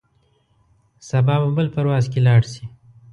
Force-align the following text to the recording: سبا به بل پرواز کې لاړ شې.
سبا 0.99 1.35
به 1.43 1.49
بل 1.57 1.67
پرواز 1.75 2.05
کې 2.11 2.19
لاړ 2.27 2.41
شې. 2.51 2.65